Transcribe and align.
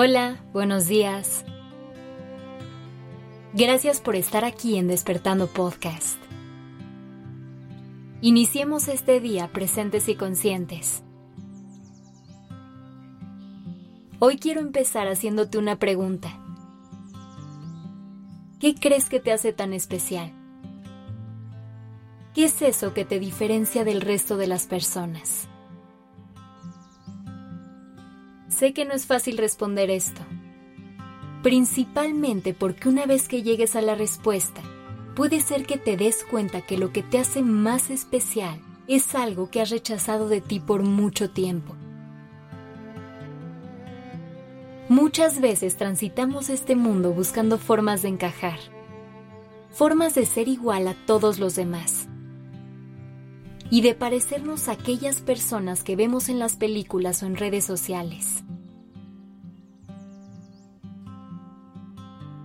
Hola, 0.00 0.36
buenos 0.52 0.86
días. 0.86 1.44
Gracias 3.52 4.00
por 4.00 4.14
estar 4.14 4.44
aquí 4.44 4.76
en 4.76 4.86
Despertando 4.86 5.48
Podcast. 5.48 6.20
Iniciemos 8.20 8.86
este 8.86 9.18
día 9.18 9.48
presentes 9.48 10.08
y 10.08 10.14
conscientes. 10.14 11.02
Hoy 14.20 14.38
quiero 14.38 14.60
empezar 14.60 15.08
haciéndote 15.08 15.58
una 15.58 15.80
pregunta. 15.80 16.30
¿Qué 18.60 18.76
crees 18.76 19.08
que 19.08 19.18
te 19.18 19.32
hace 19.32 19.52
tan 19.52 19.72
especial? 19.72 20.32
¿Qué 22.34 22.44
es 22.44 22.62
eso 22.62 22.94
que 22.94 23.04
te 23.04 23.18
diferencia 23.18 23.82
del 23.82 24.00
resto 24.00 24.36
de 24.36 24.46
las 24.46 24.66
personas? 24.66 25.48
Sé 28.58 28.72
que 28.72 28.84
no 28.84 28.92
es 28.92 29.06
fácil 29.06 29.38
responder 29.38 29.88
esto, 29.88 30.20
principalmente 31.44 32.54
porque 32.54 32.88
una 32.88 33.06
vez 33.06 33.28
que 33.28 33.44
llegues 33.44 33.76
a 33.76 33.82
la 33.82 33.94
respuesta, 33.94 34.60
puede 35.14 35.40
ser 35.40 35.64
que 35.64 35.76
te 35.76 35.96
des 35.96 36.24
cuenta 36.24 36.62
que 36.62 36.76
lo 36.76 36.92
que 36.92 37.04
te 37.04 37.20
hace 37.20 37.42
más 37.42 37.88
especial 37.88 38.60
es 38.88 39.14
algo 39.14 39.48
que 39.48 39.60
has 39.60 39.70
rechazado 39.70 40.28
de 40.28 40.40
ti 40.40 40.58
por 40.58 40.82
mucho 40.82 41.30
tiempo. 41.30 41.76
Muchas 44.88 45.40
veces 45.40 45.76
transitamos 45.76 46.50
este 46.50 46.74
mundo 46.74 47.12
buscando 47.12 47.58
formas 47.58 48.02
de 48.02 48.08
encajar, 48.08 48.58
formas 49.70 50.16
de 50.16 50.26
ser 50.26 50.48
igual 50.48 50.88
a 50.88 50.94
todos 51.06 51.38
los 51.38 51.54
demás 51.54 52.08
y 53.70 53.82
de 53.82 53.94
parecernos 53.94 54.68
a 54.68 54.72
aquellas 54.72 55.20
personas 55.20 55.84
que 55.84 55.94
vemos 55.94 56.28
en 56.28 56.40
las 56.40 56.56
películas 56.56 57.22
o 57.22 57.26
en 57.26 57.36
redes 57.36 57.64
sociales. 57.64 58.42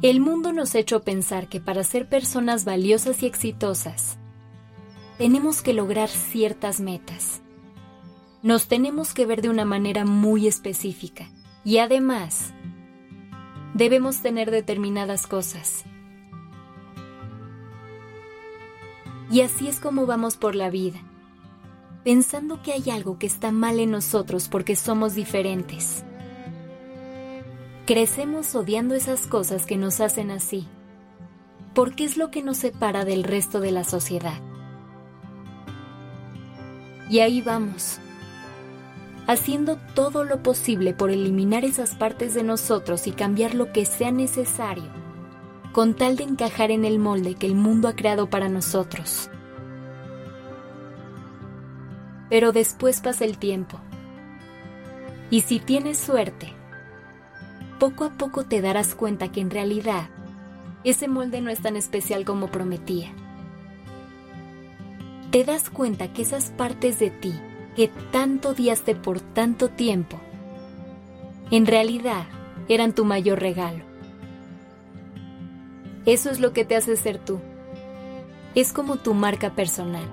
El 0.00 0.20
mundo 0.20 0.52
nos 0.52 0.76
ha 0.76 0.78
hecho 0.78 1.02
pensar 1.02 1.48
que 1.48 1.60
para 1.60 1.82
ser 1.82 2.08
personas 2.08 2.64
valiosas 2.64 3.20
y 3.24 3.26
exitosas, 3.26 4.16
tenemos 5.18 5.60
que 5.60 5.72
lograr 5.72 6.08
ciertas 6.08 6.78
metas. 6.78 7.42
Nos 8.44 8.68
tenemos 8.68 9.12
que 9.12 9.26
ver 9.26 9.42
de 9.42 9.48
una 9.48 9.64
manera 9.64 10.04
muy 10.04 10.46
específica 10.46 11.28
y 11.64 11.78
además 11.78 12.52
debemos 13.74 14.22
tener 14.22 14.52
determinadas 14.52 15.26
cosas. 15.26 15.84
Y 19.32 19.40
así 19.40 19.66
es 19.66 19.80
como 19.80 20.06
vamos 20.06 20.36
por 20.36 20.54
la 20.54 20.70
vida, 20.70 21.00
pensando 22.04 22.62
que 22.62 22.72
hay 22.72 22.88
algo 22.90 23.18
que 23.18 23.26
está 23.26 23.50
mal 23.50 23.80
en 23.80 23.90
nosotros 23.90 24.48
porque 24.48 24.76
somos 24.76 25.16
diferentes. 25.16 26.04
Crecemos 27.88 28.54
odiando 28.54 28.94
esas 28.94 29.26
cosas 29.26 29.64
que 29.64 29.78
nos 29.78 30.02
hacen 30.02 30.30
así, 30.30 30.68
porque 31.74 32.04
es 32.04 32.18
lo 32.18 32.30
que 32.30 32.42
nos 32.42 32.58
separa 32.58 33.06
del 33.06 33.24
resto 33.24 33.60
de 33.60 33.72
la 33.72 33.82
sociedad. 33.82 34.42
Y 37.08 37.20
ahí 37.20 37.40
vamos, 37.40 37.98
haciendo 39.26 39.78
todo 39.94 40.24
lo 40.24 40.42
posible 40.42 40.92
por 40.92 41.10
eliminar 41.10 41.64
esas 41.64 41.94
partes 41.94 42.34
de 42.34 42.42
nosotros 42.42 43.06
y 43.06 43.12
cambiar 43.12 43.54
lo 43.54 43.72
que 43.72 43.86
sea 43.86 44.12
necesario, 44.12 44.92
con 45.72 45.94
tal 45.94 46.16
de 46.16 46.24
encajar 46.24 46.70
en 46.70 46.84
el 46.84 46.98
molde 46.98 47.36
que 47.36 47.46
el 47.46 47.54
mundo 47.54 47.88
ha 47.88 47.96
creado 47.96 48.28
para 48.28 48.50
nosotros. 48.50 49.30
Pero 52.28 52.52
después 52.52 53.00
pasa 53.00 53.24
el 53.24 53.38
tiempo. 53.38 53.80
Y 55.30 55.40
si 55.40 55.58
tienes 55.58 55.96
suerte, 55.96 56.57
poco 57.78 58.04
a 58.04 58.10
poco 58.10 58.44
te 58.44 58.60
darás 58.60 58.94
cuenta 58.94 59.30
que 59.30 59.40
en 59.40 59.50
realidad 59.50 60.08
ese 60.84 61.08
molde 61.08 61.40
no 61.40 61.50
es 61.50 61.60
tan 61.60 61.76
especial 61.76 62.24
como 62.24 62.48
prometía. 62.48 63.10
Te 65.30 65.44
das 65.44 65.70
cuenta 65.70 66.12
que 66.12 66.22
esas 66.22 66.50
partes 66.50 66.98
de 66.98 67.10
ti 67.10 67.34
que 67.76 67.88
tanto 68.10 68.50
odiaste 68.50 68.94
por 68.94 69.20
tanto 69.20 69.68
tiempo, 69.68 70.18
en 71.50 71.66
realidad 71.66 72.24
eran 72.68 72.92
tu 72.92 73.04
mayor 73.04 73.40
regalo. 73.40 73.84
Eso 76.06 76.30
es 76.30 76.40
lo 76.40 76.52
que 76.52 76.64
te 76.64 76.76
hace 76.76 76.96
ser 76.96 77.18
tú. 77.18 77.40
Es 78.54 78.72
como 78.72 78.96
tu 78.96 79.14
marca 79.14 79.54
personal 79.54 80.08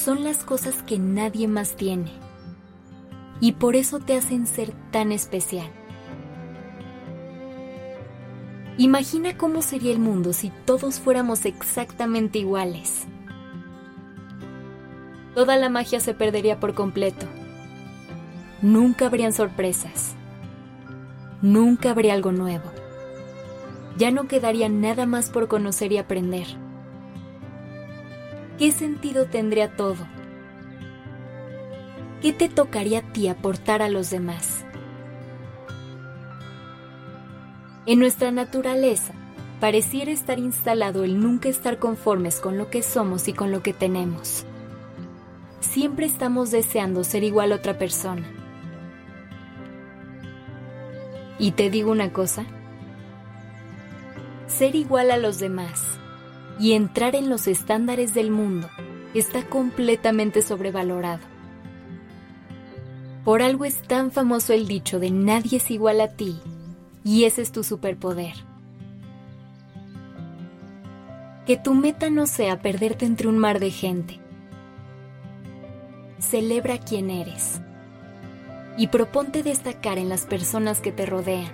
son 0.00 0.24
las 0.24 0.44
cosas 0.44 0.82
que 0.82 0.98
nadie 0.98 1.46
más 1.46 1.76
tiene. 1.76 2.10
Y 3.40 3.52
por 3.52 3.76
eso 3.76 3.98
te 4.00 4.16
hacen 4.16 4.46
ser 4.46 4.72
tan 4.90 5.12
especial. 5.12 5.68
Imagina 8.76 9.36
cómo 9.36 9.62
sería 9.62 9.92
el 9.92 9.98
mundo 9.98 10.32
si 10.32 10.50
todos 10.64 11.00
fuéramos 11.00 11.44
exactamente 11.44 12.38
iguales. 12.38 13.06
Toda 15.34 15.56
la 15.56 15.68
magia 15.68 16.00
se 16.00 16.14
perdería 16.14 16.60
por 16.60 16.74
completo. 16.74 17.26
Nunca 18.62 19.06
habrían 19.06 19.32
sorpresas. 19.32 20.14
Nunca 21.42 21.90
habría 21.90 22.14
algo 22.14 22.32
nuevo. 22.32 22.70
Ya 23.96 24.10
no 24.10 24.28
quedaría 24.28 24.68
nada 24.68 25.06
más 25.06 25.30
por 25.30 25.48
conocer 25.48 25.92
y 25.92 25.98
aprender. 25.98 26.46
¿qué 28.60 28.72
sentido 28.72 29.24
tendría 29.24 29.74
todo? 29.74 30.06
¿Qué 32.20 32.34
te 32.34 32.50
tocaría 32.50 32.98
a 32.98 33.12
ti 33.12 33.28
aportar 33.28 33.80
a 33.80 33.88
los 33.88 34.10
demás? 34.10 34.66
En 37.86 37.98
nuestra 37.98 38.30
naturaleza, 38.30 39.14
pareciera 39.58 40.10
estar 40.10 40.38
instalado 40.38 41.02
el 41.02 41.18
nunca 41.18 41.48
estar 41.48 41.78
conformes 41.78 42.38
con 42.38 42.58
lo 42.58 42.68
que 42.68 42.82
somos 42.82 43.26
y 43.26 43.32
con 43.32 43.50
lo 43.50 43.62
que 43.62 43.72
tenemos. 43.72 44.44
Siempre 45.60 46.04
estamos 46.04 46.50
deseando 46.50 47.04
ser 47.04 47.24
igual 47.24 47.52
a 47.52 47.56
otra 47.56 47.78
persona. 47.78 48.30
Y 51.38 51.52
te 51.52 51.70
digo 51.70 51.90
una 51.90 52.12
cosa, 52.12 52.44
ser 54.46 54.74
igual 54.74 55.10
a 55.10 55.16
los 55.16 55.38
demás 55.38 55.82
y 56.58 56.72
entrar 56.72 57.14
en 57.14 57.30
los 57.30 57.46
estándares 57.46 58.12
del 58.12 58.30
mundo 58.30 58.68
está 59.14 59.42
completamente 59.44 60.42
sobrevalorado. 60.42 61.39
Por 63.24 63.42
algo 63.42 63.66
es 63.66 63.82
tan 63.82 64.10
famoso 64.10 64.54
el 64.54 64.66
dicho 64.66 64.98
de 64.98 65.10
nadie 65.10 65.58
es 65.58 65.70
igual 65.70 66.00
a 66.00 66.08
ti 66.08 66.40
y 67.04 67.24
ese 67.24 67.42
es 67.42 67.52
tu 67.52 67.62
superpoder. 67.62 68.34
Que 71.44 71.58
tu 71.58 71.74
meta 71.74 72.08
no 72.08 72.26
sea 72.26 72.60
perderte 72.62 73.04
entre 73.04 73.28
un 73.28 73.36
mar 73.36 73.60
de 73.60 73.70
gente. 73.70 74.20
Celebra 76.18 76.78
quién 76.78 77.10
eres 77.10 77.60
y 78.78 78.86
proponte 78.86 79.42
destacar 79.42 79.98
en 79.98 80.08
las 80.08 80.24
personas 80.24 80.80
que 80.80 80.92
te 80.92 81.04
rodean. 81.04 81.52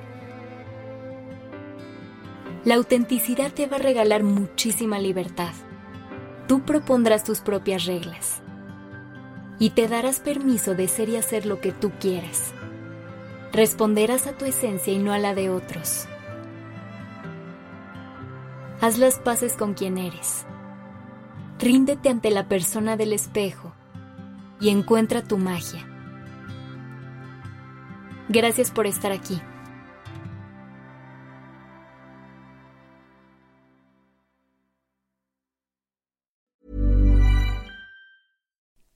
La 2.64 2.76
autenticidad 2.76 3.52
te 3.52 3.66
va 3.66 3.76
a 3.76 3.80
regalar 3.80 4.22
muchísima 4.22 4.98
libertad. 4.98 5.52
Tú 6.46 6.62
propondrás 6.62 7.24
tus 7.24 7.40
propias 7.40 7.86
reglas 7.86 8.42
y 9.58 9.70
te 9.70 9.88
darás 9.88 10.20
permiso 10.20 10.74
de 10.74 10.88
ser 10.88 11.08
y 11.08 11.16
hacer 11.16 11.46
lo 11.46 11.60
que 11.60 11.72
tú 11.72 11.92
quieras. 11.98 12.52
Responderás 13.52 14.26
a 14.26 14.32
tu 14.32 14.44
esencia 14.44 14.92
y 14.92 14.98
no 14.98 15.12
a 15.12 15.18
la 15.18 15.34
de 15.34 15.50
otros. 15.50 16.06
Haz 18.80 18.98
las 18.98 19.18
paces 19.18 19.54
con 19.54 19.74
quien 19.74 19.96
eres. 19.96 20.44
Ríndete 21.58 22.10
ante 22.10 22.30
la 22.30 22.48
persona 22.48 22.96
del 22.96 23.14
espejo 23.14 23.72
y 24.60 24.68
encuentra 24.68 25.22
tu 25.22 25.38
magia. 25.38 25.86
Gracias 28.28 28.70
por 28.70 28.86
estar 28.86 29.12
aquí. 29.12 29.40